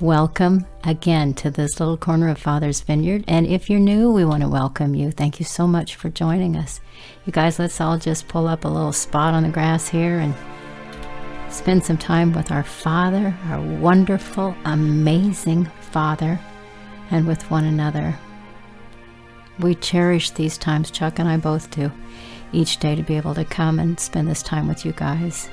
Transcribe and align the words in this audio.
Welcome 0.00 0.64
again 0.82 1.34
to 1.34 1.50
this 1.50 1.78
little 1.78 1.98
corner 1.98 2.30
of 2.30 2.38
Father's 2.38 2.80
Vineyard. 2.80 3.22
And 3.28 3.46
if 3.46 3.68
you're 3.68 3.78
new, 3.78 4.10
we 4.10 4.24
want 4.24 4.42
to 4.42 4.48
welcome 4.48 4.94
you. 4.94 5.10
Thank 5.10 5.38
you 5.38 5.44
so 5.44 5.66
much 5.66 5.94
for 5.94 6.08
joining 6.08 6.56
us. 6.56 6.80
You 7.26 7.34
guys, 7.34 7.58
let's 7.58 7.82
all 7.82 7.98
just 7.98 8.26
pull 8.26 8.48
up 8.48 8.64
a 8.64 8.68
little 8.68 8.94
spot 8.94 9.34
on 9.34 9.42
the 9.42 9.50
grass 9.50 9.90
here 9.90 10.18
and 10.18 10.34
spend 11.52 11.84
some 11.84 11.98
time 11.98 12.32
with 12.32 12.50
our 12.50 12.62
Father, 12.62 13.36
our 13.48 13.60
wonderful, 13.60 14.56
amazing 14.64 15.66
Father, 15.90 16.40
and 17.10 17.26
with 17.26 17.50
one 17.50 17.66
another. 17.66 18.18
We 19.58 19.74
cherish 19.74 20.30
these 20.30 20.56
times, 20.56 20.90
Chuck 20.90 21.18
and 21.18 21.28
I 21.28 21.36
both 21.36 21.70
do 21.70 21.92
each 22.54 22.78
day 22.78 22.94
to 22.94 23.02
be 23.02 23.18
able 23.18 23.34
to 23.34 23.44
come 23.44 23.78
and 23.78 24.00
spend 24.00 24.28
this 24.28 24.42
time 24.42 24.66
with 24.66 24.86
you 24.86 24.92
guys, 24.92 25.50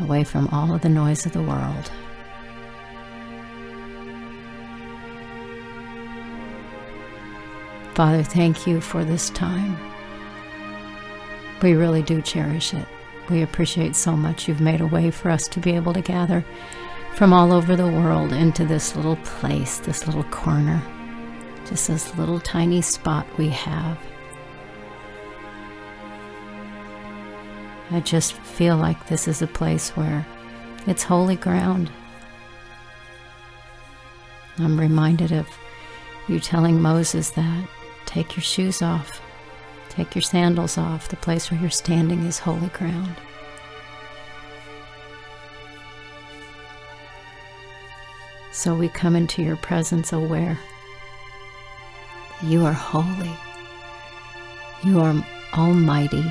away 0.00 0.24
from 0.24 0.48
all 0.48 0.74
of 0.74 0.80
the 0.80 0.88
noise 0.88 1.26
of 1.26 1.32
the 1.32 1.42
world. 1.42 1.90
Father, 8.00 8.22
thank 8.22 8.66
you 8.66 8.80
for 8.80 9.04
this 9.04 9.28
time. 9.28 9.76
We 11.60 11.74
really 11.74 12.00
do 12.00 12.22
cherish 12.22 12.72
it. 12.72 12.88
We 13.28 13.42
appreciate 13.42 13.94
so 13.94 14.16
much 14.16 14.48
you've 14.48 14.62
made 14.62 14.80
a 14.80 14.86
way 14.86 15.10
for 15.10 15.30
us 15.30 15.46
to 15.48 15.60
be 15.60 15.72
able 15.72 15.92
to 15.92 16.00
gather 16.00 16.42
from 17.14 17.34
all 17.34 17.52
over 17.52 17.76
the 17.76 17.86
world 17.86 18.32
into 18.32 18.64
this 18.64 18.96
little 18.96 19.16
place, 19.16 19.80
this 19.80 20.06
little 20.06 20.24
corner, 20.24 20.82
just 21.68 21.88
this 21.88 22.16
little 22.16 22.40
tiny 22.40 22.80
spot 22.80 23.26
we 23.36 23.50
have 23.50 23.98
I 27.90 28.00
just 28.00 28.32
feel 28.32 28.78
like 28.78 29.08
this 29.08 29.28
is 29.28 29.42
a 29.42 29.46
place 29.46 29.90
where 29.90 30.26
it's 30.86 31.02
holy 31.02 31.36
ground. 31.36 31.92
I'm 34.56 34.80
reminded 34.80 35.32
of 35.32 35.46
you 36.28 36.40
telling 36.40 36.80
Moses 36.80 37.28
that 37.32 37.68
take 38.10 38.34
your 38.34 38.42
shoes 38.42 38.82
off, 38.82 39.22
take 39.88 40.16
your 40.16 40.22
sandals 40.22 40.76
off. 40.76 41.08
The 41.08 41.16
place 41.16 41.48
where 41.48 41.60
you're 41.60 41.70
standing 41.70 42.24
is 42.26 42.40
holy 42.40 42.66
ground. 42.70 43.14
So 48.50 48.74
we 48.74 48.88
come 48.88 49.14
into 49.14 49.42
your 49.42 49.56
presence 49.56 50.12
aware 50.12 50.58
you 52.42 52.64
are 52.64 52.72
holy, 52.72 53.36
you 54.82 55.00
are 55.00 55.14
almighty 55.56 56.24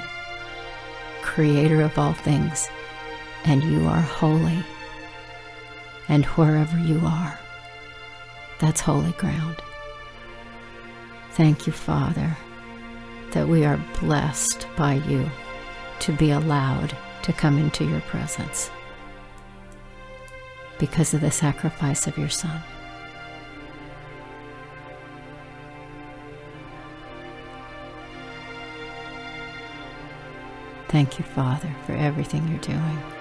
creator 1.22 1.82
of 1.82 1.98
all 1.98 2.14
things, 2.14 2.68
and 3.46 3.64
you 3.64 3.88
are 3.88 4.02
holy. 4.02 4.66
And 6.10 6.26
wherever 6.26 6.78
you 6.78 7.00
are, 7.06 7.40
that's 8.60 8.82
holy 8.82 9.12
ground. 9.14 9.62
Thank 11.40 11.66
you, 11.66 11.72
Father, 11.72 12.36
that 13.32 13.48
we 13.48 13.64
are 13.64 13.80
blessed 14.02 14.68
by 14.76 14.96
you 14.96 15.32
to 16.00 16.12
be 16.12 16.32
allowed 16.32 16.94
to 17.24 17.32
come 17.32 17.58
into 17.58 17.86
your 17.86 18.02
presence 18.02 18.70
because 20.80 21.14
of 21.14 21.22
the 21.22 21.32
sacrifice 21.32 22.08
of 22.08 22.18
your 22.18 22.28
Son. 22.28 22.62
Thank 30.90 31.20
you, 31.20 31.24
Father, 31.24 31.74
for 31.86 31.94
everything 31.94 32.46
you're 32.50 32.58
doing. 32.58 33.19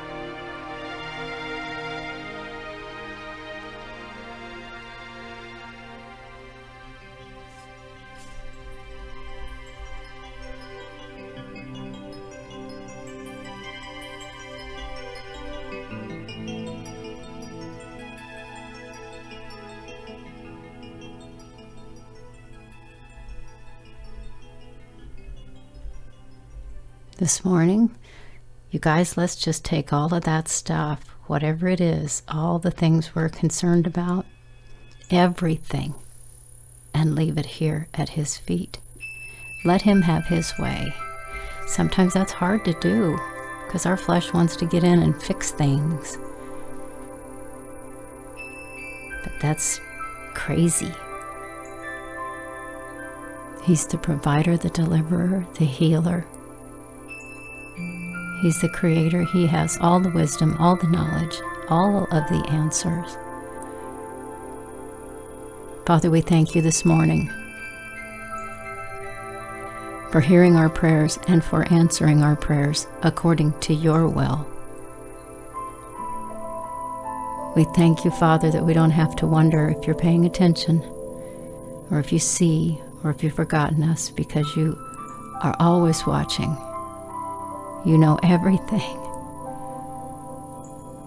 This 27.18 27.44
morning. 27.44 27.94
You 28.70 28.78
guys, 28.78 29.16
let's 29.16 29.34
just 29.34 29.64
take 29.64 29.92
all 29.92 30.14
of 30.14 30.22
that 30.24 30.48
stuff, 30.48 31.00
whatever 31.26 31.66
it 31.66 31.80
is, 31.80 32.22
all 32.28 32.60
the 32.60 32.70
things 32.70 33.14
we're 33.14 33.28
concerned 33.28 33.86
about, 33.86 34.24
everything, 35.10 35.94
and 36.94 37.16
leave 37.16 37.36
it 37.36 37.46
here 37.46 37.88
at 37.94 38.10
His 38.10 38.36
feet. 38.36 38.78
Let 39.64 39.82
Him 39.82 40.02
have 40.02 40.26
His 40.26 40.52
way. 40.58 40.94
Sometimes 41.66 42.14
that's 42.14 42.32
hard 42.32 42.64
to 42.64 42.72
do 42.74 43.18
because 43.66 43.84
our 43.84 43.96
flesh 43.96 44.32
wants 44.32 44.54
to 44.56 44.66
get 44.66 44.84
in 44.84 45.02
and 45.02 45.20
fix 45.20 45.50
things. 45.50 46.18
But 49.24 49.32
that's 49.40 49.80
crazy. 50.34 50.92
He's 53.64 53.86
the 53.86 53.98
provider, 53.98 54.56
the 54.56 54.70
deliverer, 54.70 55.44
the 55.54 55.64
healer. 55.64 56.24
He's 58.40 58.60
the 58.60 58.68
creator. 58.68 59.24
He 59.24 59.46
has 59.46 59.78
all 59.80 59.98
the 59.98 60.10
wisdom, 60.10 60.56
all 60.58 60.76
the 60.76 60.86
knowledge, 60.86 61.40
all 61.68 62.04
of 62.04 62.28
the 62.28 62.44
answers. 62.50 63.16
Father, 65.86 66.10
we 66.10 66.20
thank 66.20 66.54
you 66.54 66.62
this 66.62 66.84
morning 66.84 67.28
for 70.12 70.20
hearing 70.20 70.54
our 70.54 70.68
prayers 70.68 71.18
and 71.26 71.42
for 71.42 71.70
answering 71.72 72.22
our 72.22 72.36
prayers 72.36 72.86
according 73.02 73.58
to 73.60 73.74
your 73.74 74.06
will. 74.08 74.46
We 77.56 77.64
thank 77.74 78.04
you, 78.04 78.12
Father, 78.12 78.50
that 78.52 78.64
we 78.64 78.72
don't 78.72 78.90
have 78.90 79.16
to 79.16 79.26
wonder 79.26 79.68
if 79.68 79.84
you're 79.86 79.96
paying 79.96 80.24
attention 80.24 80.80
or 81.90 81.98
if 81.98 82.12
you 82.12 82.20
see 82.20 82.80
or 83.02 83.10
if 83.10 83.24
you've 83.24 83.34
forgotten 83.34 83.82
us 83.82 84.10
because 84.10 84.54
you 84.54 84.78
are 85.42 85.56
always 85.58 86.06
watching 86.06 86.56
you 87.84 87.96
know 87.96 88.18
everything. 88.22 88.98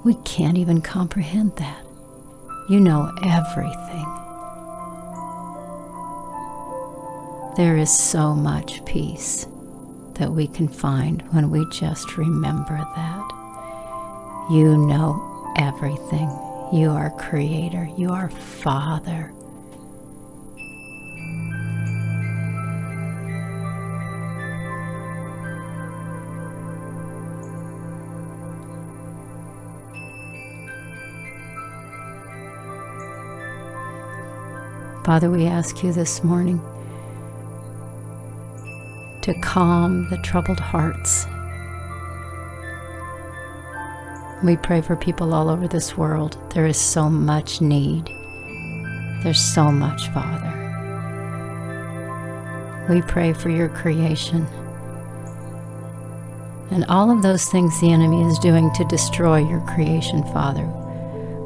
We 0.03 0.15
can't 0.25 0.57
even 0.57 0.81
comprehend 0.81 1.55
that. 1.57 1.83
You 2.69 2.79
know 2.79 3.11
everything. 3.23 4.05
There 7.57 7.77
is 7.77 7.91
so 7.91 8.33
much 8.33 8.83
peace 8.85 9.45
that 10.15 10.31
we 10.31 10.47
can 10.47 10.67
find 10.67 11.21
when 11.33 11.49
we 11.51 11.65
just 11.69 12.17
remember 12.17 12.77
that. 12.77 13.27
You 14.49 14.77
know 14.77 15.53
everything. 15.57 16.29
You 16.71 16.91
are 16.91 17.09
creator. 17.11 17.89
You 17.97 18.11
are 18.11 18.29
father. 18.29 19.33
Father, 35.03 35.29
we 35.29 35.47
ask 35.47 35.83
you 35.83 35.91
this 35.93 36.23
morning 36.23 36.59
to 39.23 39.33
calm 39.41 40.09
the 40.09 40.17
troubled 40.17 40.59
hearts. 40.59 41.25
We 44.43 44.57
pray 44.57 44.81
for 44.81 44.95
people 44.95 45.33
all 45.33 45.49
over 45.49 45.67
this 45.67 45.97
world. 45.97 46.37
There 46.53 46.65
is 46.65 46.77
so 46.77 47.09
much 47.09 47.61
need. 47.61 48.05
There's 49.23 49.41
so 49.41 49.71
much, 49.71 50.07
Father. 50.09 50.57
We 52.89 53.01
pray 53.01 53.33
for 53.33 53.49
your 53.49 53.69
creation 53.69 54.47
and 56.71 56.85
all 56.85 57.11
of 57.11 57.21
those 57.21 57.45
things 57.45 57.79
the 57.79 57.91
enemy 57.91 58.23
is 58.23 58.39
doing 58.39 58.71
to 58.73 58.85
destroy 58.85 59.39
your 59.39 59.59
creation, 59.67 60.23
Father. 60.31 60.65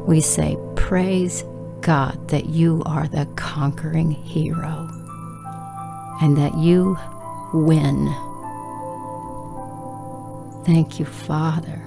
We 0.07 0.21
say, 0.21 0.55
Praise 0.75 1.43
God, 1.85 2.29
that 2.29 2.47
you 2.47 2.81
are 2.87 3.07
the 3.07 3.27
conquering 3.35 4.09
hero 4.09 4.89
and 6.19 6.35
that 6.35 6.57
you 6.57 6.97
win. 7.53 8.07
Thank 10.65 10.97
you, 10.99 11.05
Father. 11.05 11.79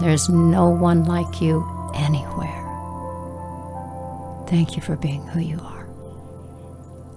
There's 0.00 0.28
no 0.28 0.68
one 0.68 1.04
like 1.04 1.40
you 1.40 1.66
anywhere. 1.94 2.66
Thank 4.46 4.76
you 4.76 4.82
for 4.82 4.96
being 4.96 5.26
who 5.28 5.40
you 5.40 5.58
are 5.58 5.86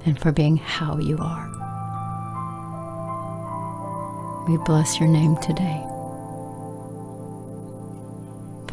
and 0.05 0.17
for 0.17 0.31
being 0.31 0.55
how 0.55 0.97
you 0.97 1.17
are. 1.17 1.49
We 4.47 4.55
bless 4.63 4.97
your 4.97 5.09
name 5.09 5.35
today. 5.41 5.83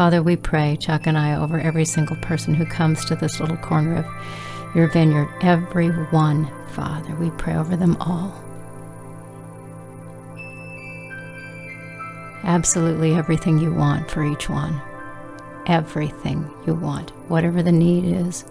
Father, 0.01 0.23
we 0.23 0.35
pray, 0.35 0.79
Chuck 0.81 1.07
and 1.07 1.19
I, 1.19 1.35
over 1.35 1.61
every 1.61 1.85
single 1.85 2.17
person 2.17 2.55
who 2.55 2.65
comes 2.65 3.05
to 3.05 3.15
this 3.15 3.39
little 3.39 3.59
corner 3.59 3.97
of 3.97 4.07
your 4.75 4.89
vineyard, 4.89 5.29
every 5.43 5.89
one, 5.89 6.51
Father. 6.73 7.15
We 7.17 7.29
pray 7.33 7.55
over 7.55 7.77
them 7.77 7.99
all. 8.01 8.33
Absolutely 12.45 13.15
everything 13.15 13.59
you 13.59 13.75
want 13.75 14.11
for 14.11 14.25
each 14.25 14.49
one. 14.49 14.81
Everything 15.67 16.51
you 16.67 16.73
want, 16.73 17.11
whatever 17.29 17.63
the 17.63 17.71
need 17.71 18.07
is, 18.07 18.47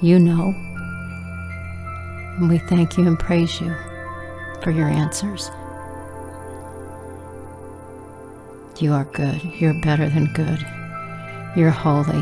you 0.00 0.20
know. 0.20 0.54
And 2.38 2.48
we 2.48 2.58
thank 2.58 2.96
you 2.96 3.08
and 3.08 3.18
praise 3.18 3.60
you 3.60 3.74
for 4.62 4.70
your 4.70 4.86
answers. 4.86 5.50
You 8.82 8.94
are 8.94 9.04
good. 9.04 9.40
You're 9.60 9.80
better 9.80 10.08
than 10.08 10.24
good. 10.32 10.58
You're 11.54 11.70
holy. 11.70 12.18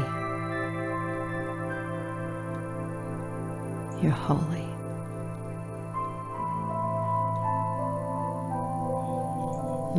You're 4.03 4.11
holy. 4.11 4.67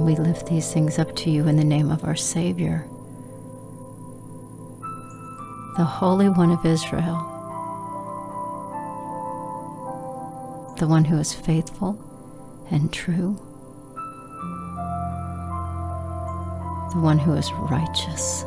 We 0.04 0.16
lift 0.16 0.46
these 0.46 0.72
things 0.72 1.00
up 1.00 1.16
to 1.16 1.32
you 1.32 1.48
in 1.48 1.56
the 1.56 1.64
name 1.64 1.90
of 1.90 2.04
our 2.04 2.16
Savior, 2.16 2.86
the 5.78 5.84
Holy 5.84 6.30
One 6.30 6.52
of 6.52 6.64
Israel, 6.64 7.18
the 10.78 10.88
one 10.88 11.06
who 11.06 11.18
is 11.18 11.34
faithful 11.34 11.98
and 12.70 12.94
true. 12.94 13.40
The 16.92 17.00
one 17.00 17.18
who 17.18 17.34
is 17.34 17.52
righteous. 17.54 18.42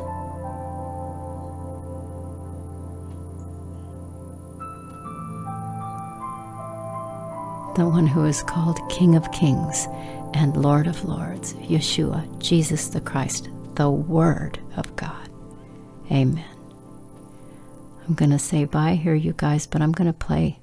The 7.75 7.89
one 7.89 8.07
who 8.07 8.23
is 8.25 8.43
called 8.43 8.79
King 8.89 9.15
of 9.15 9.31
Kings 9.31 9.87
and 10.33 10.55
Lord 10.55 10.87
of 10.87 11.03
Lords, 11.03 11.53
Yeshua, 11.55 12.41
Jesus 12.41 12.87
the 12.87 13.01
Christ, 13.01 13.49
the 13.75 13.89
Word 13.89 14.59
of 14.77 14.95
God. 14.95 15.29
Amen. 16.11 16.45
I'm 18.07 18.13
going 18.13 18.31
to 18.31 18.39
say 18.39 18.65
bye 18.65 18.95
here, 18.95 19.15
you 19.15 19.33
guys, 19.35 19.65
but 19.65 19.81
I'm 19.81 19.91
going 19.91 20.11
to 20.11 20.13
play 20.13 20.59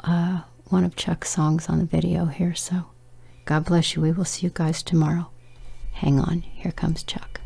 uh, 0.00 0.40
one 0.64 0.82
of 0.82 0.96
Chuck's 0.96 1.30
songs 1.30 1.68
on 1.68 1.78
the 1.78 1.84
video 1.84 2.26
here. 2.26 2.54
So 2.54 2.86
God 3.44 3.64
bless 3.66 3.94
you. 3.94 4.02
We 4.02 4.10
will 4.10 4.24
see 4.24 4.46
you 4.46 4.50
guys 4.52 4.82
tomorrow. 4.82 5.30
Hang 6.00 6.20
on, 6.20 6.42
here 6.42 6.72
comes 6.72 7.02
Chuck. 7.02 7.40